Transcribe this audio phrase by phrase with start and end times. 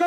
[0.00, 0.06] 大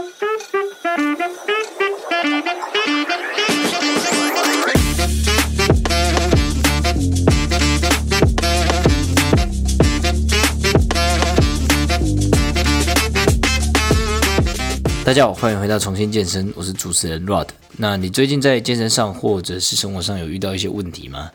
[15.14, 17.50] 家好，欢迎回到重新健身，我是主持人 Rod。
[17.78, 21.30] 那你最近在健身上或者是生活上有遇到一些问题吗？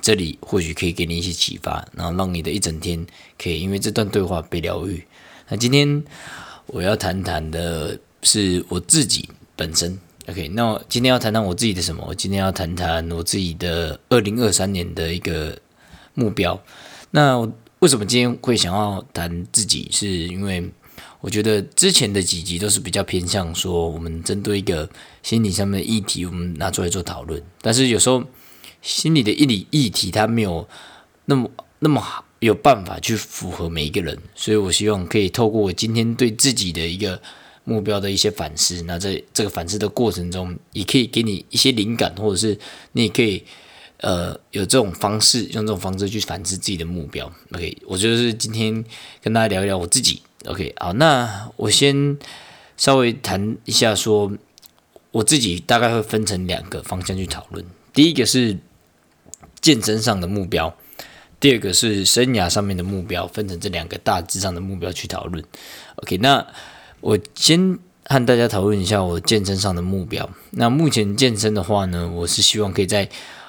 [0.00, 3.04] 这里或许可以给你一些启发，然后让你的一整天
[3.36, 5.04] 可以因为这段对话被疗愈。
[5.48, 6.04] 那今天
[6.66, 9.98] 我要谈谈的是我自己本身。
[10.28, 12.04] OK，那今天要谈谈我自己的什么？
[12.08, 15.56] 我今天要谈谈我自己的二零二三年的一个
[16.14, 16.60] 目标。
[17.12, 17.38] 那
[17.78, 19.88] 为什么今天会想要谈自己？
[19.92, 20.68] 是因为
[21.20, 24.88] 我觉得之前的几集都是比较偏向说，我们针对一个
[25.22, 27.40] 心理上面的议题，我们拿出来做讨论。
[27.60, 28.24] 但是有时候
[28.82, 30.68] 心理的议题议题，它没有
[31.26, 37.20] 那么那么好有办法去符合每一个人，所以我希望可以透过我今天对自己的一个
[37.64, 42.58] 目标的一些反思，那在这个反思的过程中，也可以给你一些灵感，或者是
[42.92, 43.42] 你也可以
[43.98, 47.32] 呃有这种方式，用这种方式去反思自己的目标。
[47.52, 48.84] OK，我就是今天
[49.22, 50.22] 跟大家聊一聊我自己。
[50.44, 52.16] OK，好，那我先
[52.76, 54.30] 稍微谈一下，说
[55.10, 57.64] 我自己大概会分成两个方向去讨论。
[57.92, 58.58] 第一个是
[59.60, 60.76] 健身上的目标，
[61.38, 65.44] 第二个是生涯上面的目标，分成这两个大致上的目标去讨论。
[65.96, 66.46] OK，那
[67.00, 70.28] 我先和大家讨论一下我健身上的目标。
[70.52, 73.08] 那目前健身的话呢，我是希望可以在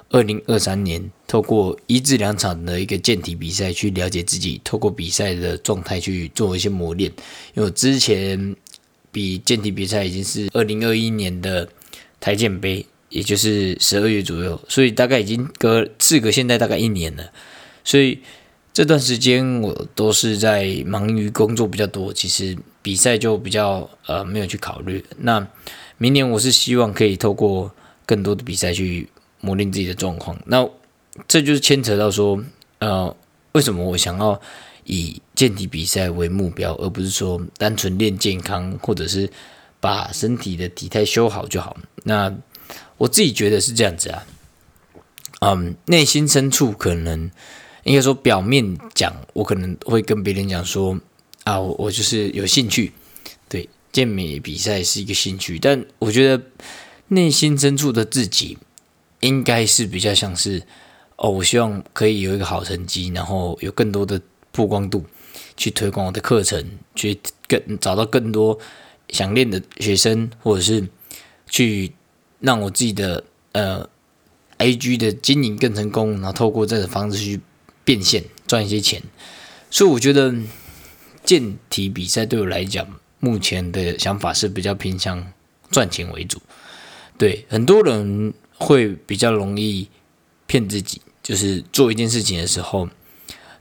[0.09, 7.09] 二零二三年，透过一至两场的一个健体比赛，去了解自己，透过比赛的状态去做一些磨练。
[7.53, 8.55] 因为我之前
[9.11, 11.67] 比健体比赛已经是二零二一年的
[12.19, 17.31] 台健杯，也就是十二月左右，所以大概已经隔四个，现在大概一年了。
[17.87, 18.19] 所以
[18.73, 25.03] 这段时间我都是在忙于工作比较多，其实比赛就比较呃没有去考虑。
[25.19, 25.47] 那
[25.97, 27.71] 明年我是希望可以透过
[28.05, 29.07] 更多的比赛去。
[29.39, 30.67] 磨练自己的状况，那
[31.27, 32.43] 这就是牵扯到说，
[32.79, 33.15] 呃，
[33.51, 34.41] 为什么我想要
[34.83, 39.29] 以健体比赛为目标，而不是说单纯练健康，或者是
[39.79, 41.77] 把身体的体态修好就好？
[42.03, 42.35] 那
[42.97, 44.25] 我自己觉得是这样子啊，
[45.41, 47.29] 嗯，内心深处可能
[47.87, 50.99] 应该说表面讲，我可能会跟别人讲说，
[51.43, 52.91] 啊，我我就是有兴趣，
[53.49, 56.43] 对健美比赛是一个兴趣，但我觉得
[57.07, 58.57] 内心深处的自己。
[59.21, 60.61] 应该是比较像是
[61.15, 64.21] 哦，我希望可以有一个好成绩，然后有更多的
[64.51, 65.03] 曝光度，
[65.55, 68.59] 去推广我的课程，去更找到更多
[69.09, 70.87] 想练的学生，或者是
[71.49, 71.91] 去
[72.39, 73.89] 让我自己的呃
[74.57, 77.41] A G 的经营更成功，然后透过这种方式去
[77.87, 79.01] 变现赚一些钱。
[79.71, 80.35] 所以我觉得
[81.23, 85.31] 健体比赛对我来讲，目前的想法是比较偏向
[85.71, 86.41] 赚钱为主。
[87.17, 88.33] 对很多人。
[88.59, 89.87] 会比较容易
[90.47, 92.89] 骗自己，就是做一件事情的时候，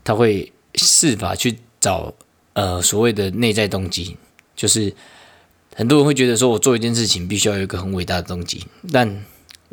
[0.03, 2.15] 他会试法去找
[2.54, 4.16] 呃所谓的内在动机，
[4.56, 4.94] 就是
[5.75, 8.65] 很多人会觉得说我做一件事情必须要有一个很伟大的动机。
[8.91, 9.22] 但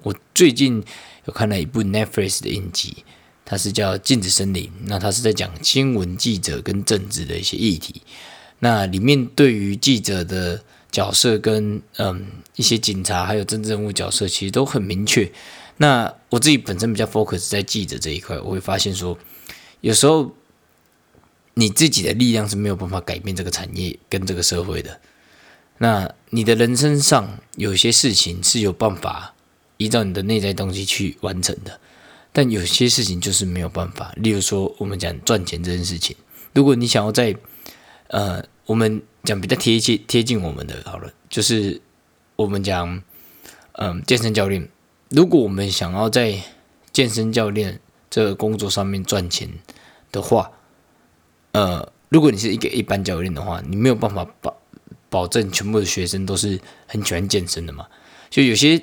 [0.03, 0.83] 我最近
[1.23, 3.05] 有看了一部 Netflix 的影集，
[3.45, 8.01] 它是叫《镜子森林》，那它是在讲新闻记者跟政治的一些议题。
[8.59, 15.29] 那里面对于记者的角色跟嗯一些警察还有政治人物角色其实都很明确。
[15.77, 19.17] 那我自己本身比较 focus 在记者这一块，我会发现说，
[19.81, 20.31] 有时候
[21.55, 25.01] 你自己的力量是没有办法改变这个产业跟这个社会的。
[25.79, 29.33] 那你的人生上有些事情是有办法
[29.77, 31.79] 依照你的内在东西去完成的，
[32.33, 34.11] 但有些事情就是没有办法。
[34.17, 36.17] 例如说，我们讲赚钱这件事情，
[36.53, 37.33] 如果你想要在
[38.07, 41.79] 呃我们讲比较贴切、贴近我们的好了，就是
[42.35, 43.01] 我们讲，
[43.73, 44.67] 嗯，健身教练。
[45.09, 46.41] 如果我们想要在
[46.91, 47.79] 健身教练
[48.09, 49.47] 这个工作上面赚钱
[50.11, 50.51] 的话，
[51.51, 54.57] 呃，如果你是一个一般教练的话，你没有办法保
[55.09, 57.85] 保证全部的学生都是很喜欢健身的嘛？
[58.31, 58.81] 就有些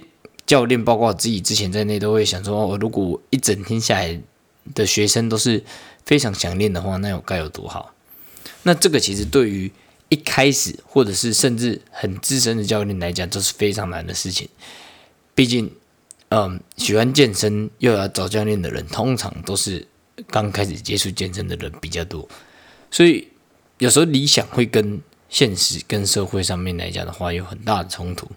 [0.51, 4.21] 教练，包括我自己之前在内，都会想说，哦，如果一整天下来
[4.75, 5.63] 的学生都是
[6.05, 7.95] 非常想练的话，那有该有多好？
[8.65, 9.71] 那这个其实对于
[10.09, 14.49] 一开始，或者是甚至很资深的教练来讲，都是非常难的事情。
[15.37, 15.71] 毕竟，
[16.31, 19.87] 嗯，喜欢健身又要找教练的人，通常都是
[20.27, 22.29] 刚开始接触健身的人比较多。
[22.91, 23.29] 所以，
[23.79, 28.29] 有时候理想会跟现实、跟社会上面来讲的话，有很大的冲突。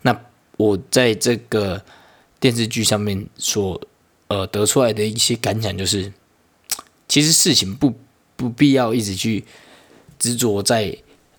[0.00, 0.18] 那
[0.58, 1.82] 我在这个
[2.38, 3.80] 电视剧上面所
[4.26, 6.12] 呃得出来的一些感想，就是
[7.08, 7.94] 其实事情不
[8.36, 9.42] 不必要一直去
[10.18, 10.94] 执着在。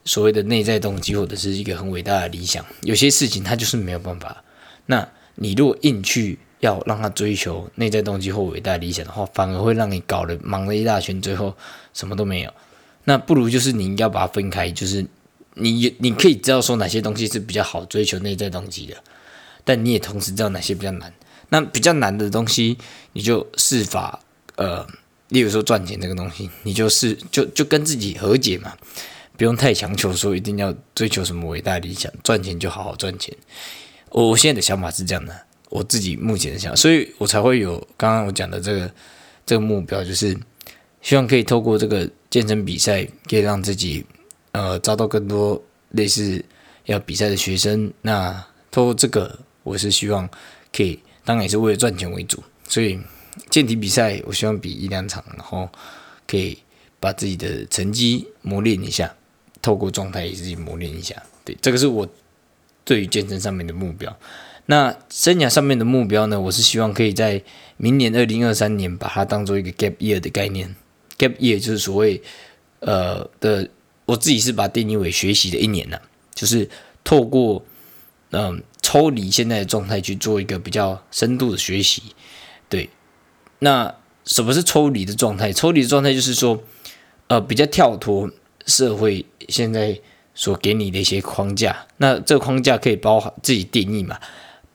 [0.06, 4.44] 所谓的内在动机或者是一个很伟大的理想，有些事情他就是没有办法。
[4.88, 11.54] 那你如果硬去要让他追求内在动机或伟大理想的话，反而会让你搞得忙了一大圈，最后
[11.94, 12.51] 什么都没有。
[13.04, 15.06] 那不如就是你应该把它分开，就是
[15.59, 18.95] 你你可以知道说哪些东西是比较好追求内在动机的，
[19.63, 21.13] 但你也同时知道哪些比较难。
[21.50, 22.77] 那比较难的东西，
[23.13, 24.19] 你就试法
[24.56, 24.85] 呃，
[25.29, 28.73] 例如说赚钱这个东西，你就是就就跟自己和解嘛，
[29.35, 33.35] 不用太强求说一定要追求什么伟大理想，赚钱就好好赚钱。
[34.09, 35.45] 我我现在的想法是这样的。
[35.69, 38.91] 我自己目前的想法，所以我才会有刚刚我讲的这个
[39.45, 40.35] 这个目标，就是
[41.01, 44.03] 希望可以透过这个健身比赛，可以让自己
[44.51, 45.61] 呃招到更多
[45.91, 46.43] 类似
[46.85, 47.91] 要比赛的学生。
[48.01, 50.29] 那透过这个，我是希望
[50.71, 52.43] 可以，当然也是为了赚钱为主。
[52.67, 52.99] 所以
[53.49, 55.67] 健体比赛，我希望比一两场，然后
[56.27, 56.57] 可以
[56.99, 59.13] 把自己的成绩磨练一下，
[59.61, 61.15] 透过状态也自己磨练一下。
[61.43, 62.07] 对，这个是我
[62.83, 64.15] 对于健身上面的目标。
[64.67, 66.39] 那生涯上面的目标呢？
[66.39, 67.41] 我是希望可以在
[67.77, 70.75] 明年二零二三年把它当做一个 gap year 的概念。
[71.17, 72.21] gap year 就是所谓
[72.81, 73.67] 呃的，
[74.09, 76.00] 我自己是把定义为学习的一年呢，
[76.33, 76.67] 就是
[77.03, 77.63] 透过
[78.31, 82.01] 嗯抽离现在的状态去做一个比较深度的学习。
[82.67, 82.89] 对，
[83.59, 83.95] 那
[84.25, 85.53] 什么是抽离的状态？
[85.53, 86.63] 抽离的状态就是说
[87.27, 88.29] 呃比较跳脱
[88.65, 90.00] 社会现在
[90.33, 91.85] 所给你的一些框架。
[91.97, 94.19] 那这个框架可以包含自己定义嘛？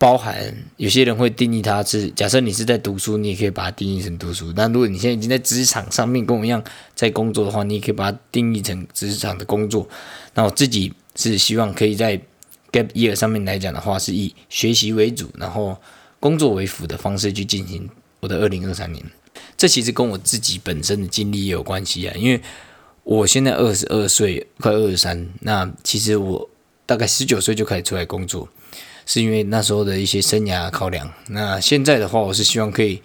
[0.05, 4.53] 包含有些人会定义它是，假设你是在读书，你也可以把它定义成读书。
[4.53, 6.63] 但如果你现在已经在职场上面跟我一样
[6.95, 9.89] 在工作的话，你也可以把它定义成职场的工作。
[10.35, 12.19] 那我自己是希望可以在
[12.71, 15.75] gap year 上面来讲的话，是以学习为主，然后
[16.21, 17.89] 工作为辅的方式去进行
[18.21, 19.03] 我的二零二三年。
[19.57, 22.39] 这其实跟我自己本身的经历也有关系啊，因为
[23.05, 26.51] 我现在二十二岁，快二十三，那其实我
[26.85, 28.47] 大概十九岁就开始出来工作。
[29.07, 31.13] 是因为那时候的一些生涯考量。
[31.29, 33.03] 那现在的话，我是希望可以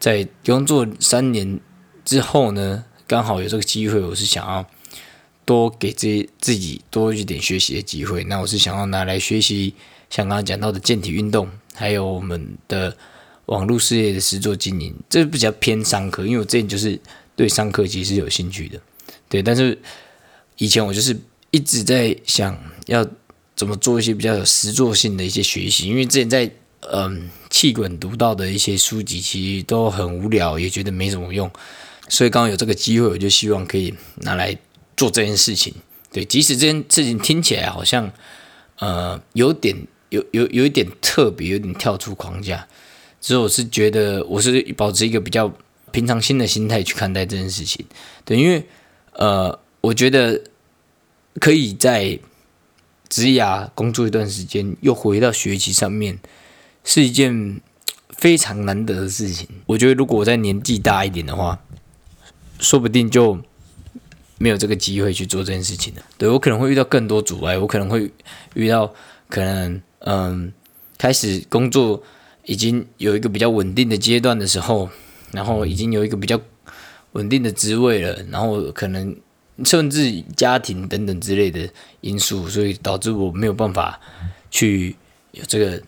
[0.00, 1.60] 在工作三年
[2.04, 4.66] 之后呢，刚好有这个机会，我是想要
[5.44, 8.24] 多给自自己多一点学习的机会。
[8.24, 9.74] 那我是想要拿来学习，
[10.08, 12.96] 像刚刚讲到的健体运动，还有我们的
[13.46, 16.98] 网络事业的实作经营，这比较偏商科，因为我之前就是
[17.36, 18.80] 对商科其实有兴趣的。
[19.28, 19.78] 对，但是
[20.56, 21.14] 以前我就是
[21.50, 23.06] 一直在想要。
[23.56, 25.88] 怎么做一些比较有实作性的一些学习？
[25.88, 26.50] 因为之前在
[26.90, 31.48] 嗯气滚读到的一些书籍，其实都很无聊，也觉得没什么用。
[32.08, 34.58] 所以刚刚有这个机会，我就希望可以拿来
[34.96, 35.72] 做这件事情。
[36.12, 38.10] 对，即使这件事情听起来好像
[38.80, 39.76] 呃有点
[40.08, 42.66] 有有有一点特别，有点跳出框架，
[43.20, 45.50] 之后我是觉得我是保持一个比较
[45.92, 47.86] 平常心的心态去看待这件事情。
[48.24, 48.64] 对，因为
[49.12, 50.42] 呃，我觉得
[51.38, 52.18] 可以在。
[53.08, 56.18] 职涯工作一段时间，又回到学习上面，
[56.82, 57.60] 是一件
[58.08, 59.48] 非常难得的事情。
[59.66, 61.60] 我觉得，如果我在年纪大一点的话，
[62.58, 63.38] 说不定就
[64.38, 66.02] 没有这个机会去做这件事情了。
[66.18, 68.10] 对我可能会遇到更多阻碍，我可能会
[68.54, 68.92] 遇到
[69.28, 70.52] 可能嗯，
[70.98, 72.02] 开始工作
[72.44, 74.88] 已经有一个比较稳定的阶段的时候，
[75.30, 76.40] 然后已经有一个比较
[77.12, 79.14] 稳定的职位了，然后可能。
[79.64, 81.68] 甚至家庭等等之类的
[82.00, 84.00] 因素，所以导致我没有办法
[84.50, 84.96] 去
[85.30, 85.80] 有这个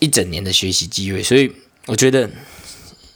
[0.00, 1.22] 一整年的学习机会。
[1.22, 1.50] 所以
[1.86, 2.28] 我觉得，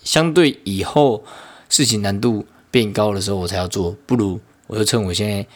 [0.02, 1.22] 相对以后
[1.68, 3.94] 事情难度变高的时候，我才要做。
[4.06, 5.46] 不如我就趁我现在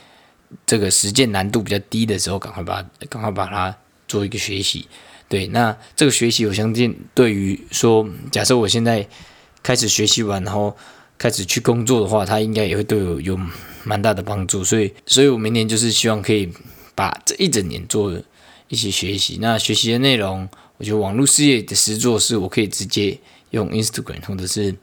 [0.66, 3.74] 这个实践难度比较低的时候，赶快把赶快把它
[4.06, 4.86] 做一个学习。
[5.26, 9.08] 对，那这个学习，我相信对于说，假设我现在
[9.62, 10.76] 开始学习完，然后。
[11.18, 13.36] 开始去工作的话，他应该也会对我有
[13.82, 16.48] 蛮大的帮助，所以，所以我明年就是希望可以
[16.94, 18.12] 把这一整年做
[18.68, 19.38] 一些学习。
[19.40, 23.18] 那学习的内容，我觉得网络事业的实做是我可以直接
[23.50, 24.74] 用 Instagram，或者是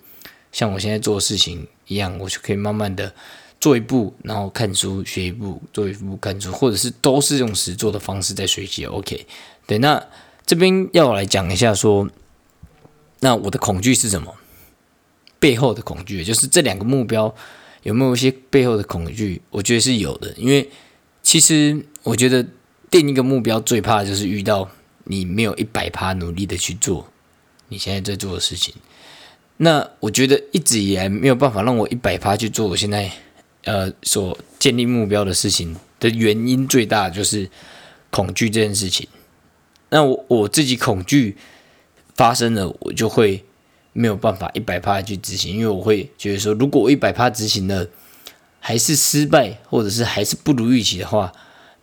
[0.52, 3.14] 像我现在做的事情一样，我就可以慢慢的
[3.62, 8.84] 做一步，然后看书学一步，做一步看书，或者是都是用实做的方式在学习。
[8.86, 9.26] OK，
[9.66, 10.04] 对，那
[10.46, 12.10] 这边要我来讲一下说，
[13.22, 14.34] 那我的恐惧是什么？
[15.40, 17.34] 背后的恐惧，就是这两个目标
[17.84, 19.42] 有没有一些背后的恐惧？
[19.50, 20.70] 我觉得是有的，因为
[21.22, 22.46] 其实我觉得
[22.90, 24.70] 定一个目标最怕就是遇到
[25.04, 27.08] 你没有一百趴努力的去做
[27.68, 28.74] 你现在在做的事情。
[29.58, 33.12] 那我觉得一直以来没有办法让我一百趴去做我现在
[33.64, 37.50] 呃所建立目标的事情的原因最大就是
[38.10, 39.08] 恐惧这件事情。
[39.90, 41.38] 那我我自己恐惧
[42.16, 43.44] 发生了，我就会。
[43.98, 47.88] 没有办法一百趴去执行，因为我会觉得说，如果我一百趴执行了，
[48.60, 51.32] 还是失败，或者是还是不如预期的话，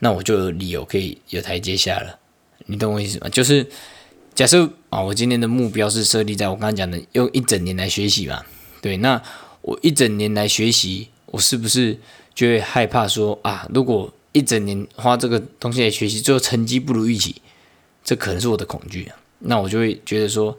[0.01, 2.19] 那我就有理由可以有台阶下了。
[2.67, 3.29] 你懂我意思吗？
[3.31, 3.67] 就是
[4.35, 8.45] 假设啊，我今天的目标是设立在我刚刚讲的用一整年来学习嘛，
[8.83, 9.21] 对，那
[9.63, 11.99] 我一整年来学习，我是不是
[12.35, 17.37] 就会害怕说啊，如果一整年花这个东西来学习，最后成绩不如预期，
[18.05, 19.17] 这可能是我的恐惧啊。
[19.39, 20.57] 那我就会觉得说，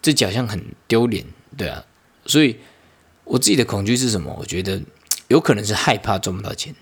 [0.00, 1.24] 这好像很丢脸，
[1.56, 1.84] 对啊。
[2.26, 2.56] 所以
[3.24, 4.34] 我自己的恐惧是什么？
[4.38, 4.80] 我觉得
[5.28, 6.74] 有可能是害怕赚不到钱，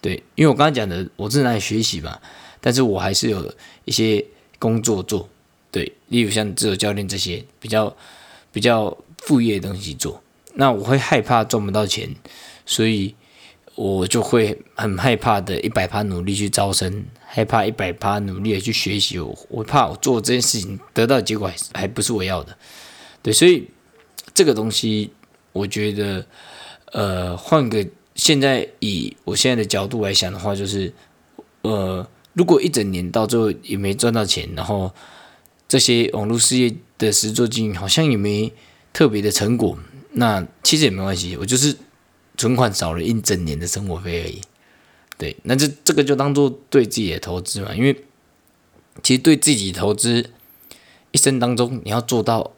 [0.00, 2.18] 对，因为我刚才讲的，我正在学习嘛，
[2.60, 4.24] 但是我还是有一些
[4.58, 5.28] 工作做，
[5.70, 7.96] 对，例如像自由教练这些比较
[8.52, 10.22] 比较副业的东西做，
[10.54, 12.14] 那我会害怕赚不到钱，
[12.66, 13.14] 所以。
[13.74, 19.18] 我就会很害怕的，一百趴努力去招生，害怕一百趴努力的去学习。
[19.18, 22.54] 我我怕我做这件事情得到结果还还不是我要的，
[23.22, 23.66] 对，所以
[24.34, 25.10] 这个东西
[25.52, 26.26] 我觉得，
[26.92, 30.92] 呃，换个现在以我现在的角度来想的话，就是，
[31.62, 34.92] 呃，如果一整年到最后也没赚到钱，然后
[35.66, 38.52] 这些网络事业的实作经营好像也没
[38.92, 39.78] 特别的成果，
[40.12, 41.74] 那其实也没关系，我就是。
[42.34, 44.40] 存款少了一整年的生活费而已，
[45.22, 47.96] 对，那这这个就当做对自己的投资嘛，因为
[49.04, 50.30] 其实对自己投资
[51.12, 52.50] 一生当中，你要做到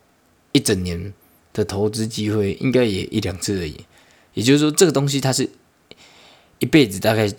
[0.53, 1.13] 一整年
[1.53, 3.85] 的投资机会，应该也一两次而已。
[4.33, 5.51] 也就是说，这个东西它是
[6.59, 7.31] 一辈子大概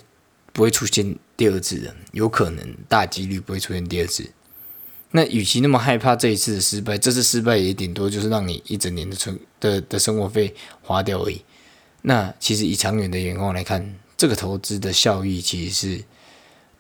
[0.54, 4.30] 不会出现第二次的，有可能大几率不会出现第二次。
[5.10, 10.54] 那与其那么害怕这一次的失败，这次失败也顶多就是让你一整年的存的的生活费
[10.84, 11.42] 花掉而已。
[12.04, 16.04] 那其实以长远的眼光来看，这个投资的效益其实是，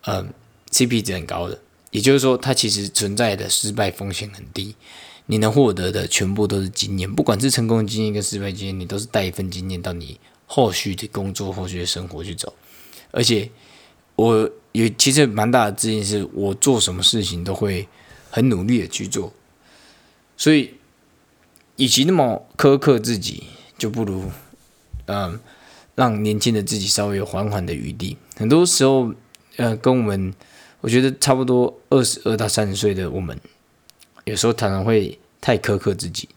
[0.05, 0.33] 嗯
[0.71, 1.59] ，CP 值很高的。
[1.91, 4.75] 也就是说，它其实存在的失败风险很低，
[5.27, 12.53] 你能获得的全部都是经验，不管是成功的经验跟失败经验，你都是带一份经验到你后续的工作、后续的生活去走。
[13.11, 13.49] 而且，
[14.17, 17.87] 我有其实蛮大的自信，是我做什么事情都会
[18.29, 19.31] 很努力的去做。
[20.35, 20.73] 所以，
[21.77, 23.43] 与其那么苛刻自己，
[23.77, 24.29] 就不如。
[25.05, 25.39] 嗯，
[25.95, 28.17] 让年轻的自己稍微有缓缓的余地。
[28.35, 29.13] 很多时候，
[29.55, 30.33] 呃，跟我们，
[30.81, 33.39] 我觉得差不多二十二到三十岁的我们，
[34.25, 36.27] 有时候常常会太苛刻自己，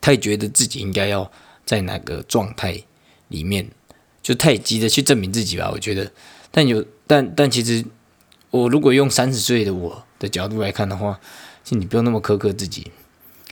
[0.00, 1.30] 太觉得自己应该要
[1.64, 2.82] 在哪个状态
[3.28, 3.68] 里面，
[4.22, 5.70] 就太急着去证明自己吧。
[5.72, 6.12] 我觉得，
[6.50, 7.84] 但有，但但其实，
[8.50, 11.18] 我如果用三十岁的我的角度来看的话，
[11.64, 12.92] 其实你不用那么苛刻自己。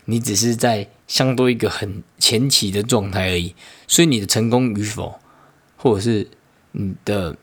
[0.07, 3.55] 你只是在相对一个很前期的状态而已，
[3.87, 5.19] 所以你的成功与否，
[5.77, 6.29] 或者是
[6.73, 7.37] 你的、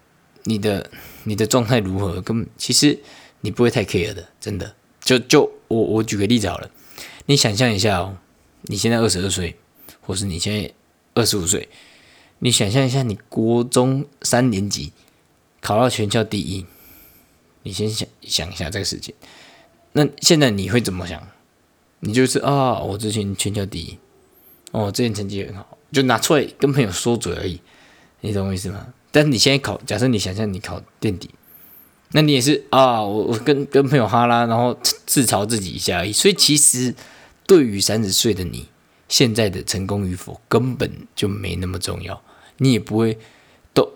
[0.43, 0.89] 你的、
[1.23, 2.99] 你的状态如何，根本其实
[3.41, 4.75] 你不会太 care 的，真的。
[4.99, 6.69] 就就我我举个例子好了，
[7.25, 8.17] 你想象一下哦，
[8.63, 9.57] 你现在二十二岁，
[9.99, 10.71] 或是你现在
[11.15, 11.67] 二十五岁，
[12.39, 14.93] 你想象一下，你国中三年级
[15.59, 16.65] 考到全校第一，
[17.63, 19.15] 你先想想一下这个事情，
[19.93, 21.27] 那现在你会怎么想？
[22.01, 23.97] 你就是啊，我之前全校第一，
[24.71, 27.61] 哦，之前成绩很好，就拿出来跟朋友说嘴而已，
[28.21, 28.87] 你懂我意思吗？
[29.11, 31.29] 但是你现在考，假设你想象你考垫底，
[32.13, 36.11] 那你也是啊，我我跟跟朋友哈拉，然后自嘲自己一下而已。
[36.11, 36.95] 所以其实
[37.45, 38.67] 对于三十岁的你，
[39.07, 42.19] 现在的成功与否根本就没那么重要，
[42.57, 43.19] 你也不会
[43.75, 43.87] 都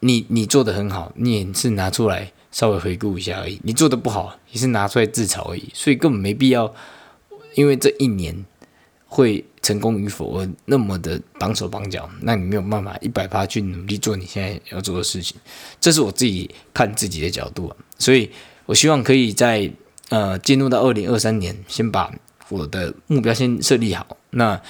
[0.00, 3.58] 你你做的很好，你也是拿出来稍微回顾一下而已。
[3.62, 6.74] 你做的不好，也是拿出来自嘲而已，所以根本没必要。
[7.54, 8.44] 因为这一年
[9.06, 15.36] 会成功与否而那么的绑手绑脚，那你没有办法一百趴去努力做你现在要做的事情，
[15.80, 17.76] 这是我自己看自己的角度啊。
[17.98, 18.30] 所以
[18.66, 19.70] 我希望可以在
[20.10, 22.12] 呃进入到二零二三年，先把
[22.48, 24.16] 我的目标先设立好。
[24.30, 24.60] 那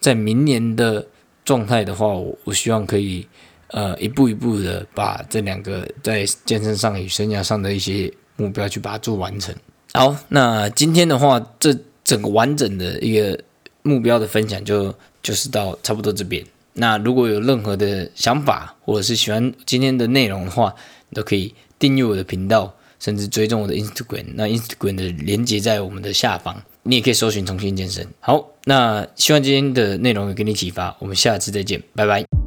[0.00, 1.06] 在明年的
[1.44, 3.26] 状态的话，我我希望可以
[3.68, 9.54] 呃一步一步的把这两个在健身上与生涯上的一些目标去把它做完成。
[9.92, 11.78] 好，那今天的话这。
[12.04, 13.38] 整个完整的一个
[13.82, 16.44] 目标的分享就就是到差不多这边。
[16.74, 20.74] 那如果有任何的想法，或者是喜欢今天的内容的话，
[21.08, 24.24] 你都可以订阅我的频道，甚至追踪我的 Instagram。
[24.34, 28.06] 那 Instagram 的连接在我们的下方，你也可以搜寻重新健身。
[28.20, 32.43] 好，那希望今天的内容有给你启发，我们下次再见，拜拜。